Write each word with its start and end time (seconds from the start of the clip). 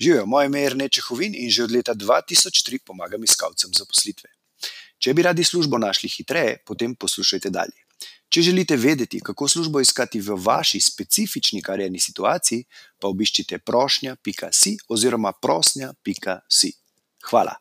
Živijo, 0.00 0.26
moje 0.26 0.46
ime 0.46 0.60
je 0.60 0.68
Rene 0.68 0.88
Čehovin 0.88 1.34
in 1.34 1.50
že 1.50 1.64
od 1.64 1.72
leta 1.72 1.94
2003 1.94 2.78
pomagam 2.84 3.24
iskalcem 3.24 3.70
zaposlitve. 3.72 4.28
Če 4.98 5.14
bi 5.14 5.22
radi 5.22 5.44
službo 5.44 5.78
našli 5.78 6.08
hitreje, 6.08 6.58
potem 6.66 6.94
poslušajte 6.94 7.50
dalje. 7.50 7.80
Če 8.28 8.42
želite 8.42 8.76
vedeti, 8.76 9.20
kako 9.20 9.48
službo 9.48 9.80
iskati 9.80 10.20
v 10.20 10.36
vaši 10.36 10.80
specifični 10.80 11.62
karjerni 11.62 12.00
situaciji, 12.00 12.64
pa 13.00 13.08
obiščite 13.08 13.58
prošnja.si 13.58 14.76
oziroma 14.88 15.32
prosnja.si. 15.32 16.72
Hvala. 17.30 17.56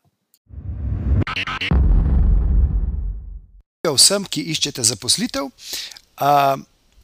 Vsem, 3.86 4.26
ki 4.26 4.42
iščete 4.52 4.84
zaposlitev, 4.84 5.52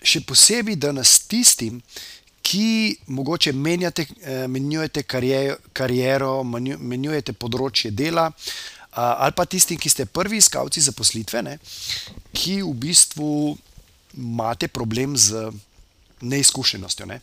še 0.01 0.21
posebej 0.27 0.75
danes 0.81 1.19
tistim, 1.29 1.79
ki 2.51 2.97
mogoče 3.07 3.53
menjate, 3.55 4.05
menjujete 4.51 5.05
kariero, 5.07 6.33
menjujete 6.43 7.33
področje 7.33 7.93
dela, 7.95 8.27
ali 8.91 9.35
pa 9.35 9.45
tistim, 9.47 9.79
ki 9.79 9.89
ste 9.89 10.05
prvi 10.05 10.41
iskalci 10.41 10.83
zaposlitve, 10.83 11.43
ne, 11.47 11.57
ki 12.35 12.59
v 12.65 12.73
bistvu 12.87 13.29
imate 14.19 14.67
problem 14.67 15.15
z 15.15 15.47
neizkušenostjo, 16.21 17.07
ne. 17.07 17.21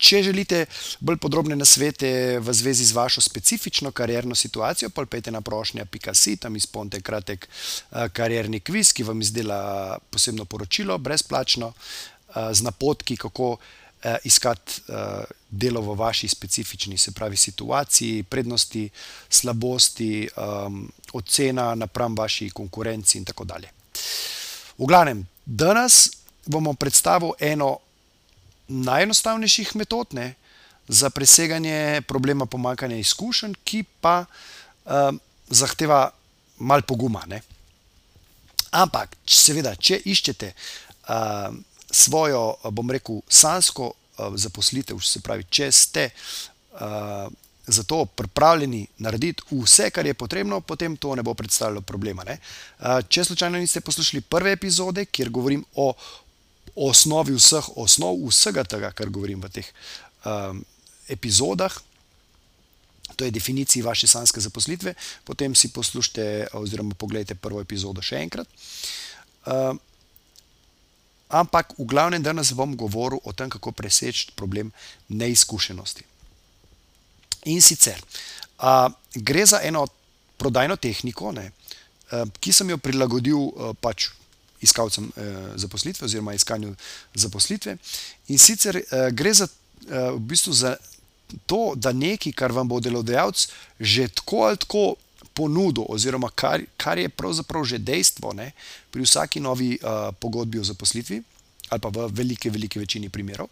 Če 0.00 0.22
želite 0.24 0.64
bolj 1.04 1.18
podrobne 1.20 1.56
nasvete 1.58 2.40
v 2.40 2.52
zvezi 2.56 2.86
z 2.88 2.96
vašo 2.96 3.20
specifično 3.20 3.92
karierno 3.92 4.34
situacijo, 4.34 4.88
pol 4.90 5.06
pojdite 5.06 5.34
na 5.34 5.42
prošnja.si, 5.44 6.36
tam 6.40 6.56
izpolnite 6.56 7.02
kratek, 7.04 7.44
karierni 8.16 8.62
kviz, 8.64 8.94
ki 8.96 9.04
vam 9.04 9.20
izdela 9.20 9.98
posebno 10.10 10.48
poročilo, 10.48 10.96
brezplačno, 10.98 11.74
z 12.34 12.62
napotki, 12.62 13.16
kako, 13.16 13.56
iskati, 14.24 14.80
delo 15.50 15.82
v 15.82 15.96
vaši 15.98 16.28
specifični, 16.28 16.98
se 16.98 17.12
pravi, 17.12 17.36
situaciji, 17.36 18.22
prednosti, 18.22 18.90
slabosti, 19.28 20.28
ocena 21.12 21.74
napram 21.74 22.14
vaši 22.16 22.50
konkurenci 22.50 23.18
in 23.18 23.24
tako 23.24 23.44
dalje. 23.44 23.68
V 24.78 24.86
glavnem, 24.86 25.26
danes 25.44 26.10
vam 26.46 26.64
bom 26.70 26.76
predstavil 26.76 27.34
eno 27.40 27.78
najenostavnejših 28.68 29.74
metod, 29.76 30.14
ne, 30.14 30.34
za 30.88 31.10
preseganje 31.10 32.02
problema 32.08 32.46
pomanjkanja 32.46 32.96
izkušenj, 32.96 33.52
ki 33.64 33.84
pa, 34.00 34.24
zahteva 35.50 36.10
malo 36.58 36.82
poguma, 36.82 37.22
ne. 37.26 37.42
Ampak 38.70 39.16
seveda, 39.26 39.74
če 39.74 40.00
iščete, 40.06 40.52
svojo, 41.90 42.54
bom 42.70 42.90
rekel, 42.90 43.20
sanjsko, 43.28 43.92
zaposlitev, 44.36 45.00
se 45.00 45.20
pravi, 45.20 45.44
če 45.50 45.70
ste, 45.72 46.10
za 47.70 47.82
to 47.86 48.04
pripravljeni 48.04 48.86
narediti 48.98 49.42
vse, 49.50 49.90
kar 49.90 50.06
je 50.06 50.14
potrebno, 50.14 50.60
potem 50.60 50.96
to 50.96 51.14
ne 51.14 51.22
bo 51.22 51.34
predstavljalo 51.34 51.80
problema, 51.80 52.24
ne. 52.24 52.38
če 53.08 53.24
slučajno 53.24 53.58
niste 53.58 53.80
poslušali 53.80 54.20
prve 54.20 54.52
epizode, 54.52 55.04
kjer 55.04 55.30
govorim 55.30 55.64
o 55.74 55.92
osnovi 56.74 57.34
vseh 57.36 57.70
osnov, 57.76 58.18
vsega 58.28 58.64
tega, 58.64 58.92
kar 58.96 59.10
govorim 59.10 59.40
v 59.42 59.52
teh, 59.54 59.70
epizodah, 61.10 61.74
to 63.16 63.24
je 63.26 63.34
definiciji 63.34 63.82
vaše 63.82 64.06
sanjske 64.06 64.40
zaposlitve, 64.40 64.94
potem 65.24 65.54
si 65.54 65.72
poslušajte 65.74 66.54
oziroma 66.56 66.94
poglejte 66.94 67.34
prvo 67.34 67.60
epizodo 67.60 68.02
še 68.02 68.22
enkrat. 68.22 68.48
Ampak 71.30 71.74
v 71.78 71.86
glavnem 71.86 72.22
danes 72.22 72.52
bom 72.52 72.74
govoril 72.76 73.22
o 73.24 73.32
tem, 73.32 73.50
kako 73.50 73.72
preseči 73.72 74.32
problem 74.34 74.72
neizkušenosti. 75.08 76.04
In 77.48 77.62
sicer, 77.62 77.96
gre 79.14 79.46
za 79.46 79.60
eno 79.62 79.86
prodajno 80.36 80.76
tehniko, 80.76 81.32
ne, 81.32 81.50
ki 82.40 82.52
sem 82.52 82.68
jo 82.72 82.78
prilagodil, 82.82 83.74
pač 83.80 84.10
iskalcem, 84.60 85.06
zaposlitve 85.56 86.04
oziroma 86.04 86.34
iskanju 86.34 86.74
zaposlitve. 87.14 87.76
In 88.28 88.38
sicer, 88.38 88.82
gre 89.12 89.32
za, 89.34 89.48
v 89.86 90.18
bistvu 90.18 90.52
za 90.52 90.74
to, 91.46 91.72
da 91.76 91.94
nekaj, 91.94 92.34
kar 92.36 92.52
vam 92.52 92.68
bo 92.68 92.80
delodajalec 92.82 93.46
že 93.78 94.08
tako 94.08 94.44
ali 94.50 94.58
tako 94.58 94.84
ponudil, 95.32 95.86
oziroma 95.88 96.28
kar, 96.34 96.60
kar 96.76 96.98
je 96.98 97.08
pravzaprav 97.08 97.64
že 97.64 97.78
dejstvo, 97.78 98.34
ne, 98.34 98.50
pri 98.90 99.06
vsaki 99.06 99.40
novi, 99.40 99.78
pogodbi 100.20 100.60
o 100.60 100.66
zaposlitvi 100.66 101.22
ali 101.70 101.80
pa 101.80 101.88
v 101.94 102.08
veliki, 102.10 102.50
veliki 102.50 102.82
večini 102.82 103.08
primerov, 103.08 103.48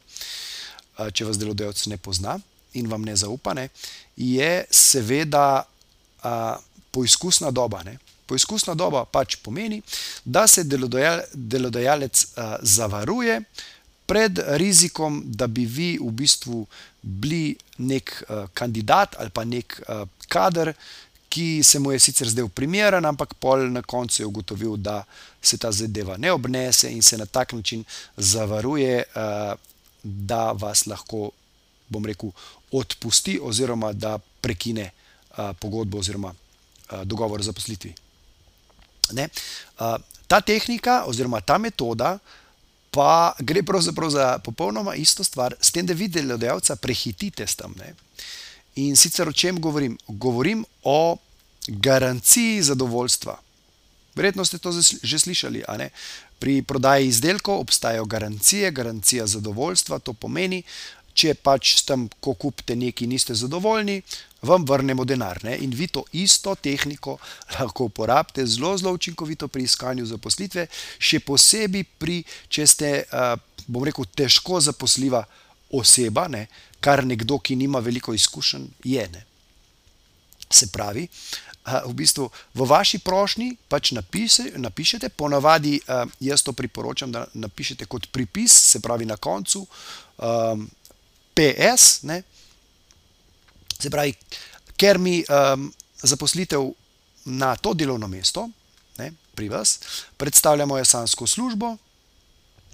če 0.99 1.25
vas 1.25 1.39
delodajalec 1.39 1.87
ne 1.87 1.99
pozna 2.03 2.35
in 2.79 2.89
vam 2.91 3.05
ne 3.07 3.15
zaupa, 3.17 3.55
ne, 3.55 3.69
je 4.17 4.65
seveda, 4.71 5.65
poizkusna 6.91 7.51
doba, 7.55 7.83
ne. 7.87 7.97
Poizkusna 8.29 8.75
doba 8.77 9.07
pač 9.09 9.39
pomeni, 9.41 9.79
da 10.25 10.47
se 10.51 10.65
delodajalec, 10.65 12.25
zavaruje 12.61 13.39
pred 14.09 14.43
rizikom, 14.61 15.23
da 15.25 15.47
bi 15.47 15.65
vi 15.65 15.89
v 16.01 16.11
bistvu 16.13 16.67
bili 17.03 17.57
neki, 17.79 18.27
kandidat 18.53 19.17
ali 19.21 19.31
pa 19.31 19.45
neki, 19.49 19.85
kader, 20.29 20.75
ki 21.29 21.63
se 21.63 21.79
mu 21.79 21.93
je 21.93 21.99
sicer 21.99 22.29
zdel 22.29 22.49
primeren, 22.49 23.05
ampak 23.05 23.35
pol 23.35 23.69
na 23.71 23.83
koncu 23.83 24.23
je 24.23 24.27
ugotovil, 24.27 24.77
da 24.77 25.05
se 25.43 25.59
ta 25.59 25.73
zadeva 25.73 26.17
ne 26.17 26.33
obnese, 26.33 26.91
in 26.93 27.03
se 27.03 27.19
na 27.19 27.27
tak 27.27 27.53
način 27.53 27.85
zavaruje, 28.17 29.05
da 30.03 30.53
vas 30.53 30.87
lahko, 30.87 31.31
bom 31.89 32.07
rekel, 32.07 32.31
odpusti 32.73 33.39
oziroma 33.43 33.93
da 33.93 34.19
prekine, 34.41 34.91
pogodbo 35.61 35.99
oziroma, 35.99 36.35
dogovor 37.05 37.41
o 37.41 37.43
zaposlitvi. 37.43 37.95
Ne. 39.13 39.29
ta 40.27 40.41
tehnika 40.41 41.05
oziroma 41.07 41.41
ta 41.41 41.59
metoda 41.59 42.19
pa 42.91 43.33
gre 43.39 43.63
pravzaprav 43.63 44.11
za 44.11 44.39
popolnoma 44.45 44.95
isto 44.95 45.25
stvar, 45.25 45.55
s 45.61 45.71
tem, 45.73 45.87
da 45.87 45.93
vi 45.93 46.09
delodajalca 46.09 46.77
prehitite 46.77 47.47
s 47.47 47.57
tem, 47.57 47.75
ne. 47.79 47.95
In 48.79 48.97
sicer 48.97 49.29
o 49.29 49.33
čem 49.33 49.59
govorim? 49.61 49.99
Govorim 50.09 50.65
o 50.83 51.17
garanciji 51.69 52.63
zadovoljstva. 52.63 53.39
Verjetno 54.15 54.45
ste 54.45 54.59
to 54.59 54.73
že 55.03 55.19
slišali, 55.19 55.63
a 55.69 55.77
ne. 55.77 55.91
Pri 56.39 56.63
prodaji 56.63 57.09
izdelkov 57.09 57.61
obstajajo 57.61 58.05
garancije, 58.05 58.71
garancija 58.71 59.27
zadovoljstva, 59.27 59.99
to 59.99 60.13
pomeni, 60.13 60.63
če 61.19 61.35
pač 61.35 61.75
s 61.81 61.87
tem, 61.87 62.07
ko 62.23 62.35
kupite 62.39 62.77
nekaj, 62.79 63.09
niste 63.11 63.35
zadovoljni, 63.35 64.03
vam 64.47 64.63
vrnemo 64.67 65.05
denar, 65.05 65.43
ne. 65.43 65.57
In 65.59 65.75
vi 65.75 65.89
to 65.91 66.05
isto 66.13 66.55
tehniko 66.55 67.17
lahko 67.59 67.89
uporabite 67.91 68.47
zelo, 68.47 68.77
zelo 68.79 68.95
učinkovito 68.95 69.49
pri 69.49 69.67
iskanju 69.67 70.07
zaposlitve, 70.07 70.69
še 70.99 71.21
posebej 71.27 71.85
pri, 71.99 72.23
če 72.49 72.67
ste, 72.67 72.93
bom 73.67 73.87
rekel, 73.87 74.07
težko 74.15 74.63
zaposljiva 74.63 75.25
oseba, 75.73 76.29
ne, 76.29 76.47
kar 76.81 77.05
nekdo, 77.05 77.39
ki 77.39 77.57
nima 77.57 77.79
veliko 77.79 78.15
izkušenj, 78.15 78.67
je, 78.85 79.09
ne. 79.13 79.25
Se 80.51 80.71
pravi, 80.73 81.09
v 81.85 81.93
bistvu 81.93 82.31
v 82.55 82.65
vaši 82.65 82.99
prošnji 83.05 83.57
pač 83.69 83.93
napišete, 83.93 85.09
ponavadi, 85.09 85.77
jaz 86.21 86.43
to 86.43 86.53
priporočam, 86.53 87.13
da 87.13 87.27
napišete 87.35 87.85
kot 87.85 88.09
pripis, 88.13 88.53
se 88.53 88.81
pravi 88.81 89.05
na 89.05 89.17
koncu, 89.17 89.67
PS, 91.37 92.03
ne. 92.09 92.23
Se 93.79 93.91
pravi, 93.91 94.15
ker 94.77 94.99
mi, 94.99 95.21
zaposlitev 96.03 96.71
na 97.29 97.57
to 97.57 97.75
delovno 97.75 98.09
mesto, 98.09 98.49
ne, 98.99 99.13
pri 99.35 99.49
vas 99.49 99.79
predstavlja 100.17 100.67
mojo 100.67 100.85
sanjsko 100.85 101.27
službo, 101.27 101.77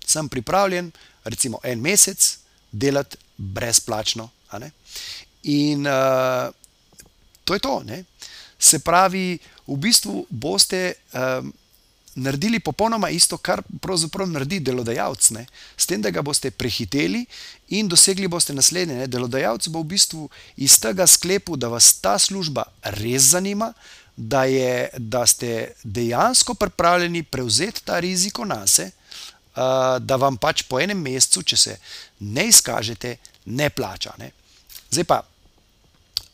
sem 0.07 0.29
pripravljen 0.29 0.93
recimo 1.25 1.59
en 1.65 1.81
mesec 1.81 2.44
delati 2.75 3.17
brezplačno. 3.37 4.29
In, 5.55 5.87
to 7.45 7.55
je 7.55 7.61
to, 7.61 7.83
ne. 7.87 8.05
Se 8.59 8.79
pravi, 8.83 9.39
v 9.67 9.77
bistvu 9.77 10.27
boste, 10.31 10.95
naredili 12.15 12.61
popolnoma 12.61 13.11
isto, 13.11 13.37
kar 13.39 13.63
pravzaprav 13.81 14.29
naredi 14.31 14.61
delodajalec, 14.61 15.31
ne. 15.35 15.47
S 15.77 15.87
tem, 15.87 16.03
da 16.03 16.11
ga 16.15 16.23
boste 16.23 16.51
prehiteli 16.51 17.25
in 17.75 17.89
dosegli 17.91 18.29
boste 18.31 18.55
naslednje, 18.55 19.01
ne, 19.03 19.11
delodajalec 19.11 19.69
bo 19.69 19.83
v 19.83 19.95
bistvu 19.95 20.29
iz 20.57 20.79
tega 20.81 21.07
sklepal, 21.11 21.59
da 21.59 21.69
vas 21.73 21.93
ta 21.99 22.17
služba 22.19 22.67
res 23.01 23.35
zanima, 23.35 23.73
da 24.17 24.45
je, 24.47 24.89
da 24.99 25.27
ste 25.27 25.75
dejansko 25.83 26.55
pripravljeni 26.55 27.25
prevzeti 27.27 27.83
ta 27.85 27.99
riziko 27.99 28.45
nase, 28.47 28.93
da 29.55 30.17
vam 30.17 30.37
pač 30.37 30.65
po 30.69 30.81
enem 30.81 30.99
mesecu, 30.99 31.43
če 31.43 31.57
se 31.57 31.77
ne 32.21 32.49
izkažete, 32.51 33.17
ne 33.47 33.71
plača, 33.71 34.15
ne. 34.19 34.33
Zdaj 34.91 35.05
pa, 35.05 35.23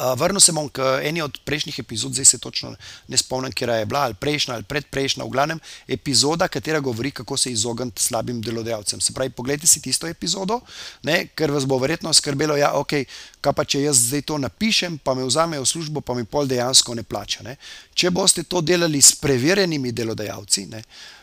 Uh, 0.00 0.14
vrnil 0.16 0.40
se 0.40 0.52
bom 0.56 0.64
k 0.72 0.80
eni 1.04 1.20
od 1.20 1.34
prejšnjih 1.44 1.78
epizod, 1.82 2.14
zdaj 2.16 2.24
se 2.24 2.38
točno 2.40 2.70
ne 3.08 3.16
spomnim, 3.20 3.52
kje 3.52 3.66
je 3.68 3.86
bila, 3.86 4.06
ali 4.08 4.14
prejšnja 4.14 4.54
ali 4.54 4.64
predprejšnja, 4.64 5.24
v 5.24 5.28
glavnem 5.28 5.60
epizoda, 5.88 6.48
katera 6.48 6.80
govori, 6.80 7.10
kako 7.10 7.36
se 7.36 7.52
izogniti 7.52 8.02
slabim 8.02 8.40
delodajalcem. 8.40 9.00
Se 9.00 9.12
pravi, 9.12 9.30
pogledajte 9.30 9.66
si 9.66 9.82
tisto 9.84 10.08
epizodo, 10.08 10.60
ne, 11.02 11.26
ker 11.36 11.52
vas 11.52 11.68
bo 11.68 11.76
verjetno 11.78 12.14
skrbelo, 12.16 12.56
ja, 12.56 12.72
okay, 12.80 13.04
kaj 13.44 13.52
pa 13.52 13.64
če 13.64 13.82
jaz 13.82 14.00
zdaj 14.06 14.24
to 14.32 14.38
napišem, 14.40 14.98
pa 15.04 15.14
me 15.14 15.28
vzamejo 15.28 15.68
v 15.68 15.72
službo, 15.74 16.00
pa 16.00 16.16
mi 16.16 16.24
pol 16.24 16.48
dejansko 16.48 16.96
ne 16.96 17.04
plača. 17.04 17.44
Ne. 17.44 17.58
Če 17.92 18.08
boste 18.08 18.48
to 18.48 18.64
delali 18.64 19.04
s 19.04 19.12
preverjenimi 19.20 19.92
delodajalci 19.92 20.66
ne, 20.72 20.80
uh, 20.80 21.19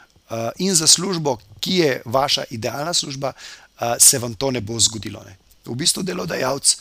in 0.60 0.76
za 0.76 0.88
službo, 0.88 1.38
ki 1.60 1.76
je 1.76 2.02
vaša 2.06 2.44
idealna 2.50 2.94
služba, 2.94 3.32
uh, 3.34 3.96
se 4.00 4.20
vam 4.20 4.34
to 4.34 4.52
ne 4.52 4.62
bo 4.62 4.80
zgodilo. 4.80 5.24
Ne 5.24 5.38
v 5.68 5.76
bistvu 5.76 6.04
delodajalec 6.04 6.76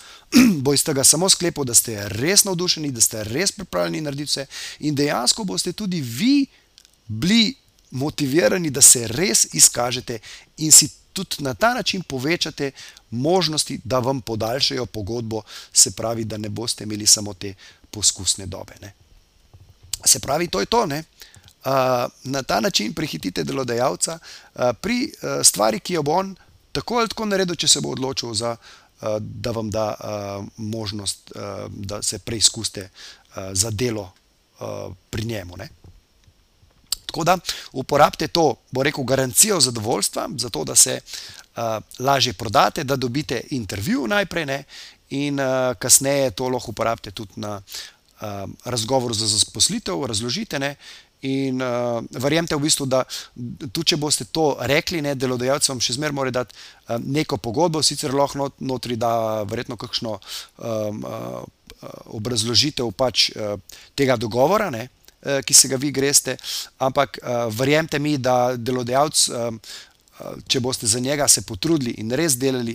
bo 0.65 0.75
iz 0.75 0.85
tega 0.87 1.05
samo 1.05 1.29
sklepal, 1.29 1.67
da 1.67 1.75
ste 1.75 1.99
res 2.17 2.45
navdušeni, 2.47 2.93
da 2.95 3.01
ste 3.01 3.25
res 3.27 3.53
pripravljeni 3.53 4.05
narediti 4.05 4.31
vse 4.31 4.47
in 4.87 4.95
dejansko 4.95 5.45
boste 5.45 5.73
tudi 5.73 6.01
vi 6.01 6.47
bili 7.07 7.55
motivirani, 7.91 8.71
da 8.71 8.83
se 8.83 9.07
res 9.09 9.47
izkažete 9.55 10.19
in 10.59 10.73
si 10.73 10.89
tudi 11.13 11.45
na 11.45 11.55
ta 11.55 11.75
način 11.75 12.03
povečate 12.03 12.71
možnosti, 13.11 13.81
da 13.85 13.99
vam 13.99 14.21
podaljšajo 14.21 14.87
pogodbo, 14.87 15.43
se 15.73 15.91
pravi, 15.91 16.25
da 16.25 16.37
ne 16.37 16.49
boste 16.49 16.85
imeli 16.85 17.07
samo 17.07 17.35
te 17.35 17.55
poskusne 17.91 18.47
dobe. 18.47 18.75
Ne. 18.83 18.93
Se 20.05 20.21
pravi, 20.21 20.49
to 20.49 20.61
je 20.61 20.67
to. 20.67 20.87
Ne. 20.87 21.05
Uh, 21.67 21.73
na 22.25 22.43
ta 22.43 22.61
način 22.61 22.93
prehitite 22.95 23.45
delodajalca 23.45 24.19
uh, 24.19 24.71
pri 24.81 25.11
uh, 25.11 25.43
stvari, 25.43 25.81
ki 25.81 25.95
jo 25.95 26.03
bo 26.03 26.13
on 26.13 26.37
tako 26.73 26.99
ali 26.99 27.09
tako 27.09 27.25
naredil, 27.27 27.57
če 27.57 27.69
se 27.69 27.81
bo 27.81 27.91
odločil, 27.91 28.35
za, 28.35 28.53
uh, 28.57 29.17
da 29.19 29.51
vam 29.51 29.71
da 29.71 29.87
uh, 29.95 30.45
možnost, 30.57 31.33
uh, 31.35 31.67
da 31.73 32.03
se 32.03 32.19
preizkusite 32.19 32.87
uh, 32.87 33.51
za 33.53 33.71
delo 33.71 34.13
uh, 34.61 34.93
pri 35.11 35.25
njemu. 35.25 35.57
Ne? 35.57 35.69
Tako 37.07 37.25
da 37.25 37.39
uporabite 37.73 38.29
to, 38.29 38.55
bo 38.71 38.83
rekel, 38.83 39.05
garancijo 39.05 39.61
zadovoljstva, 39.61 40.29
zato 40.39 40.65
da 40.65 40.75
se 40.77 41.01
uh, 41.01 41.63
lažje 41.99 42.33
prodate, 42.33 42.85
da 42.85 42.97
dobite 42.97 43.41
intervju 43.51 44.07
najprej 44.07 44.47
ne? 44.47 44.65
in 45.11 45.41
uh, 45.41 45.75
kasneje 45.79 46.31
to 46.31 46.49
lahko 46.49 46.71
uporabite 46.71 47.11
tudi 47.11 47.33
na 47.37 47.57
uh, 47.57 48.51
razgovoru 48.65 49.15
za 49.15 49.27
zaposlitev, 49.27 50.07
razložite 50.07 50.59
ne? 50.59 50.77
In 51.27 51.63
uh, 51.63 52.05
verjemite, 52.23 52.57
v 52.57 52.67
bistvu, 52.67 52.87
da 52.91 53.03
tudi 53.73 53.93
če 53.93 53.99
boste 54.01 54.27
to 54.31 54.53
rekli, 54.69 55.03
ne, 55.03 55.17
delodajalec 55.19 55.67
vam 55.71 55.81
še 55.83 55.97
zmeraj 55.97 56.17
mora 56.17 56.35
dati 56.35 56.55
uh, 56.55 57.01
neko 57.03 57.41
pogodbo, 57.43 57.83
sicer 57.83 58.15
lahko 58.15 58.45
not, 58.45 58.61
notri 58.61 58.99
da 59.01 59.43
verjetno 59.49 59.79
kakšno 59.81 60.17
um, 60.19 61.03
uh, 61.03 61.41
obrazložitev 62.19 62.93
pač, 62.97 63.31
uh, 63.35 63.57
tega 63.99 64.19
dogovora, 64.21 64.71
ne, 64.71 64.87
uh, 64.87 65.41
ki 65.43 65.57
se 65.57 65.73
ga 65.73 65.81
vi 65.83 65.93
greste, 65.95 66.37
ampak 66.79 67.21
uh, 67.23 67.47
verjemite 67.55 68.03
mi, 68.03 68.17
da 68.19 68.55
delodajalec. 68.57 69.27
Um, 69.35 69.61
Če 70.49 70.63
boste 70.65 70.89
za 70.89 70.97
njega 70.97 71.27
se 71.29 71.43
potrudili 71.45 71.91
in 72.01 72.09
res 72.17 72.39
delali, 72.41 72.73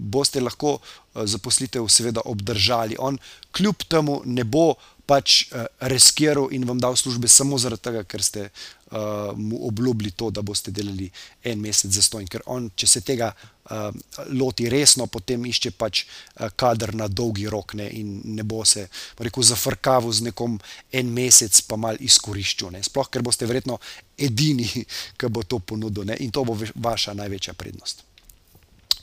boste 0.00 0.40
lahko 0.40 0.78
zaposlitev, 1.12 1.84
seveda, 1.92 2.22
obdržali. 2.24 2.96
On, 2.96 3.18
kljub 3.52 3.84
temu, 3.84 4.14
ne 4.24 4.46
bo 4.48 4.70
pač 5.10 5.50
uh, 5.50 5.66
reskiral 5.90 6.52
in 6.54 6.62
vam 6.68 6.78
dal 6.78 6.94
službe 6.94 7.28
samo 7.28 7.58
zaradi 7.58 7.82
tega, 7.82 8.02
ker 8.06 8.22
ste 8.22 8.44
uh, 8.46 9.32
mu 9.34 9.58
obljubili 9.66 10.12
to, 10.14 10.28
da 10.30 10.42
boste 10.46 10.70
delali 10.70 11.08
en 11.42 11.58
mesec 11.58 11.90
za 11.90 12.04
stojn. 12.06 12.28
Ker 12.30 12.44
on, 12.46 12.68
če 12.78 12.86
se 12.86 13.02
tega 13.06 13.32
uh, 13.34 13.88
loti 14.30 14.68
resno, 14.70 15.08
potem 15.10 15.48
išče 15.50 15.72
pač 15.74 16.04
uh, 16.04 16.46
kader 16.54 16.94
na 16.94 17.08
dolgi 17.08 17.48
rok 17.50 17.74
ne, 17.80 17.88
in 17.98 18.20
ne 18.36 18.46
bo 18.46 18.62
se 18.64 18.86
rekel, 19.18 19.42
zafrkaval 19.50 20.14
z 20.14 20.28
nekom 20.30 20.60
en 20.94 21.10
mesec, 21.16 21.58
pa 21.66 21.80
mal 21.80 21.98
izkoriščal. 21.98 22.70
Ne. 22.76 22.84
Sploh, 22.86 23.10
ker 23.10 23.26
boste 23.26 23.50
verjetno 23.50 23.80
edini, 24.14 24.68
ki 25.18 25.32
bo 25.32 25.42
to 25.42 25.58
ponudil 25.58 26.06
ne, 26.06 26.20
in 26.22 26.30
to 26.30 26.46
bo 26.46 26.54
vaša 26.54 27.16
največja 27.18 27.56
prednost. 27.58 28.06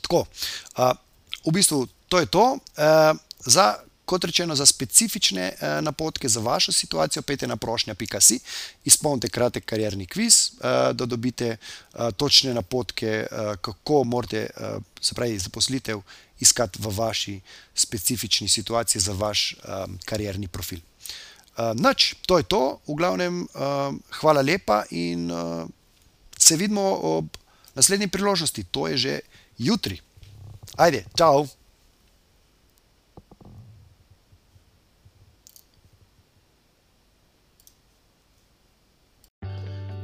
Tako, 0.00 0.24
uh, 0.24 0.94
v 1.44 1.56
bistvu 1.60 1.84
to 2.08 2.24
je 2.24 2.32
to. 2.32 2.46
Uh, 2.80 3.12
za 3.44 3.74
Kot 4.08 4.24
rečeno, 4.24 4.54
za 4.56 4.66
specifične 4.66 5.42
eh, 5.52 5.80
napotke 5.84 6.28
za 6.28 6.40
vašo 6.40 6.72
situacijo, 6.72 7.22
pejte 7.22 7.46
na 7.46 7.56
prošnja.si, 7.56 8.38
izpolnite 8.84 9.28
kratek 9.28 9.64
karjerni 9.64 10.06
kviz, 10.06 10.38
eh, 10.48 10.92
da 10.96 11.06
dobite 11.06 11.48
eh, 11.56 11.58
točne 12.16 12.54
napotke, 12.54 13.06
eh, 13.06 13.52
kako 13.60 14.04
morate, 14.04 14.46
eh, 14.48 14.78
se 15.00 15.14
pravi, 15.14 15.38
zaposlitev 15.38 16.00
iskati 16.40 16.78
v 16.82 16.94
vaši 16.96 17.40
specifični 17.74 18.48
situaciji 18.48 19.02
za 19.02 19.12
vaš 19.12 19.52
eh, 19.52 19.84
karjerni 20.04 20.48
profil. 20.48 20.78
Eh, 20.80 21.74
Noč, 21.74 22.14
to 22.26 22.38
je 22.38 22.48
to, 22.48 22.78
v 22.88 22.94
glavnem, 22.94 23.42
eh, 23.44 23.92
hvala 24.22 24.40
lepa 24.40 24.84
in 24.90 25.30
eh, 25.30 25.66
se 26.38 26.56
vidimo 26.56 26.98
ob 27.02 27.36
naslednji 27.74 28.08
priložnosti, 28.08 28.64
to 28.70 28.88
je 28.88 28.96
že 28.96 29.20
jutri. 29.58 30.00
Ajde, 30.76 31.04
čau! 31.18 31.48